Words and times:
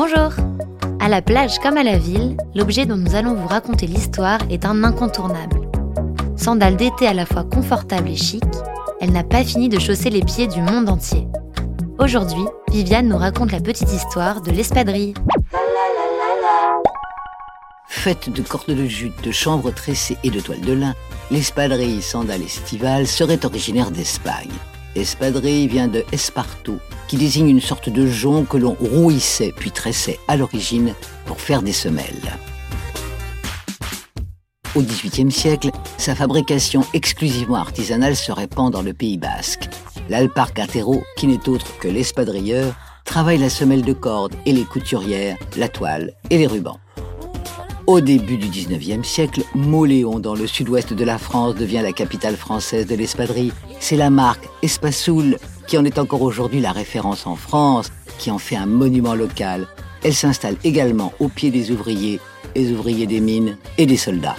Bonjour 0.00 0.30
À 1.00 1.08
la 1.08 1.20
plage 1.20 1.58
comme 1.58 1.76
à 1.76 1.82
la 1.82 1.98
ville, 1.98 2.36
l'objet 2.54 2.86
dont 2.86 2.96
nous 2.96 3.16
allons 3.16 3.34
vous 3.34 3.48
raconter 3.48 3.88
l'histoire 3.88 4.38
est 4.48 4.64
un 4.64 4.84
incontournable. 4.84 5.68
Sandale 6.36 6.76
d'été 6.76 7.08
à 7.08 7.14
la 7.14 7.26
fois 7.26 7.42
confortable 7.42 8.08
et 8.08 8.14
chic, 8.14 8.44
elle 9.00 9.10
n'a 9.10 9.24
pas 9.24 9.42
fini 9.42 9.68
de 9.68 9.80
chausser 9.80 10.08
les 10.08 10.22
pieds 10.22 10.46
du 10.46 10.62
monde 10.62 10.88
entier. 10.88 11.26
Aujourd'hui, 11.98 12.44
Viviane 12.70 13.08
nous 13.08 13.16
raconte 13.16 13.50
la 13.50 13.58
petite 13.58 13.92
histoire 13.92 14.40
de 14.40 14.52
l'espadrille. 14.52 15.14
Faite 17.88 18.30
de 18.30 18.42
cordes 18.42 18.66
de 18.68 18.86
jute, 18.86 19.20
de 19.24 19.32
chambres 19.32 19.72
tressées 19.72 20.16
et 20.22 20.30
de 20.30 20.38
toiles 20.38 20.60
de 20.60 20.74
lin, 20.74 20.94
l'espadrille 21.32 22.02
sandale 22.02 22.42
estivale 22.42 23.08
serait 23.08 23.44
originaire 23.44 23.90
d'Espagne. 23.90 24.52
Espadrille 24.98 25.68
vient 25.68 25.88
de 25.88 26.04
esparto, 26.12 26.78
qui 27.08 27.16
désigne 27.16 27.48
une 27.48 27.60
sorte 27.60 27.88
de 27.88 28.06
jonc 28.06 28.44
que 28.44 28.56
l'on 28.56 28.74
rouissait 28.74 29.52
puis 29.56 29.70
tressait 29.70 30.18
à 30.28 30.36
l'origine 30.36 30.94
pour 31.26 31.40
faire 31.40 31.62
des 31.62 31.72
semelles. 31.72 32.38
Au 34.74 34.82
XVIIIe 34.82 35.32
siècle, 35.32 35.70
sa 35.96 36.14
fabrication 36.14 36.84
exclusivement 36.92 37.56
artisanale 37.56 38.16
se 38.16 38.30
répand 38.32 38.72
dans 38.72 38.82
le 38.82 38.92
Pays 38.92 39.18
basque. 39.18 39.68
L'alpargatero, 40.08 41.02
qui 41.16 41.26
n'est 41.26 41.48
autre 41.48 41.78
que 41.78 41.88
l'espadrilleur, 41.88 42.74
travaille 43.04 43.38
la 43.38 43.50
semelle 43.50 43.82
de 43.82 43.94
corde 43.94 44.34
et 44.46 44.52
les 44.52 44.64
couturières, 44.64 45.36
la 45.56 45.68
toile 45.68 46.12
et 46.30 46.38
les 46.38 46.46
rubans. 46.46 46.78
Au 47.88 48.02
début 48.02 48.36
du 48.36 48.48
19e 48.48 49.02
siècle, 49.02 49.44
Moléon, 49.54 50.18
dans 50.18 50.34
le 50.34 50.46
sud-ouest 50.46 50.92
de 50.92 51.04
la 51.06 51.16
France, 51.16 51.54
devient 51.54 51.80
la 51.82 51.94
capitale 51.94 52.36
française 52.36 52.86
de 52.86 52.94
l'espadrille. 52.94 53.50
C'est 53.80 53.96
la 53.96 54.10
marque 54.10 54.46
Espasoul 54.60 55.38
qui 55.66 55.78
en 55.78 55.86
est 55.86 55.98
encore 55.98 56.20
aujourd'hui 56.20 56.60
la 56.60 56.72
référence 56.72 57.26
en 57.26 57.34
France, 57.34 57.90
qui 58.18 58.30
en 58.30 58.36
fait 58.36 58.56
un 58.56 58.66
monument 58.66 59.14
local. 59.14 59.66
Elle 60.04 60.12
s'installe 60.12 60.56
également 60.64 61.14
au 61.18 61.28
pied 61.28 61.50
des 61.50 61.70
ouvriers, 61.70 62.20
des 62.54 62.72
ouvriers 62.72 63.06
des 63.06 63.20
mines 63.20 63.56
et 63.78 63.86
des 63.86 63.96
soldats. 63.96 64.36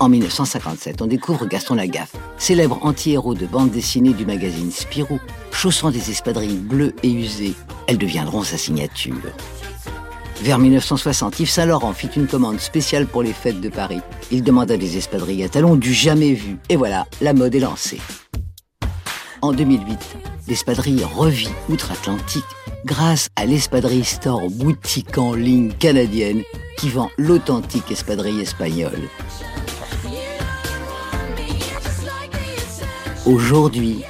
En 0.00 0.08
1957, 0.08 1.00
on 1.00 1.06
découvre 1.06 1.46
Gaston 1.46 1.76
Lagaffe, 1.76 2.16
célèbre 2.38 2.80
anti-héros 2.82 3.34
de 3.34 3.46
bande 3.46 3.70
dessinée 3.70 4.14
du 4.14 4.26
magazine 4.26 4.72
Spirou. 4.72 5.20
Chaussant 5.52 5.92
des 5.92 6.10
espadrilles 6.10 6.56
bleues 6.56 6.96
et 7.04 7.12
usées, 7.12 7.54
elles 7.86 7.98
deviendront 7.98 8.42
sa 8.42 8.58
signature. 8.58 9.14
Vers 10.40 10.58
1960, 10.60 11.40
Yves 11.40 11.50
Saint-Laurent 11.50 11.92
fit 11.92 12.10
une 12.14 12.28
commande 12.28 12.60
spéciale 12.60 13.06
pour 13.06 13.24
les 13.24 13.32
fêtes 13.32 13.60
de 13.60 13.68
Paris. 13.68 14.00
Il 14.30 14.44
demanda 14.44 14.76
des 14.76 14.96
espadrilles 14.96 15.42
à 15.42 15.48
talons 15.48 15.74
du 15.74 15.92
jamais 15.92 16.32
vu. 16.32 16.58
Et 16.68 16.76
voilà, 16.76 17.06
la 17.20 17.32
mode 17.32 17.56
est 17.56 17.60
lancée. 17.60 18.00
En 19.42 19.52
2008, 19.52 19.98
l'espadrille 20.46 21.04
revit 21.04 21.50
outre-Atlantique 21.68 22.44
grâce 22.84 23.28
à 23.34 23.46
l'espadrille 23.46 24.04
store 24.04 24.48
boutique 24.48 25.18
en 25.18 25.34
ligne 25.34 25.72
canadienne 25.72 26.42
qui 26.76 26.88
vend 26.88 27.10
l'authentique 27.18 27.90
espadrille 27.90 28.40
espagnole. 28.40 29.08
Aujourd'hui, 33.26 34.02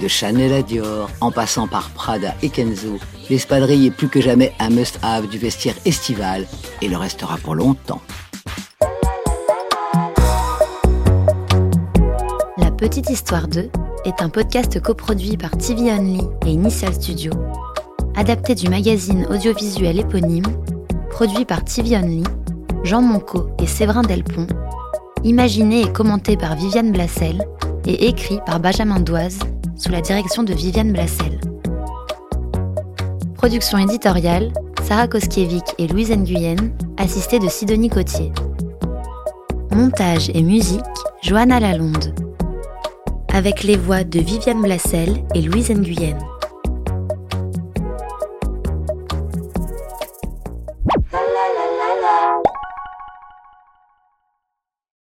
de 0.00 0.06
Chanel 0.08 0.52
à 0.52 0.62
Dior, 0.62 1.10
en 1.20 1.32
passant 1.32 1.66
par 1.66 1.90
Prada 1.90 2.34
et 2.42 2.48
Kenzo, 2.48 2.98
l'espadrille 3.30 3.86
est 3.86 3.90
plus 3.90 4.08
que 4.08 4.20
jamais 4.20 4.52
un 4.58 4.70
must-have 4.70 5.28
du 5.28 5.38
vestiaire 5.38 5.74
estival 5.84 6.46
et 6.82 6.88
le 6.88 6.96
restera 6.96 7.36
pour 7.38 7.54
longtemps. 7.54 8.00
La 12.56 12.70
Petite 12.70 13.10
Histoire 13.10 13.48
2 13.48 13.70
est 14.04 14.22
un 14.22 14.28
podcast 14.28 14.80
coproduit 14.80 15.36
par 15.36 15.56
TV 15.56 15.92
Only 15.92 16.20
et 16.46 16.50
Initial 16.50 16.92
Studio, 16.92 17.32
adapté 18.16 18.54
du 18.54 18.68
magazine 18.68 19.26
audiovisuel 19.30 20.00
éponyme, 20.00 20.44
produit 21.10 21.44
par 21.44 21.64
TV 21.64 21.96
Only, 21.96 22.24
Jean 22.82 23.00
Monco 23.00 23.48
et 23.62 23.66
Séverin 23.66 24.02
Delpont, 24.02 24.46
imaginé 25.22 25.82
et 25.82 25.92
commenté 25.92 26.36
par 26.36 26.56
Viviane 26.56 26.92
Blassel 26.92 27.42
et 27.86 28.08
écrit 28.08 28.40
par 28.44 28.60
Benjamin 28.60 29.00
Doise 29.00 29.38
sous 29.76 29.90
la 29.90 30.00
direction 30.00 30.42
de 30.42 30.52
Viviane 30.52 30.92
Blassel. 30.92 31.40
Production 33.44 33.76
éditoriale, 33.76 34.54
Sarah 34.84 35.06
Koskiewicz 35.06 35.74
et 35.76 35.86
Louise 35.86 36.10
Nguyen, 36.10 36.56
assistée 36.96 37.38
de 37.38 37.46
Sidonie 37.46 37.90
Cotier. 37.90 38.32
Montage 39.70 40.30
et 40.32 40.42
musique, 40.42 40.80
Johanna 41.22 41.60
Lalonde. 41.60 42.14
Avec 43.34 43.62
les 43.62 43.76
voix 43.76 44.02
de 44.02 44.18
Viviane 44.18 44.62
Blassel 44.62 45.22
et 45.34 45.42
Louise 45.42 45.68
Nguyen. 45.68 46.16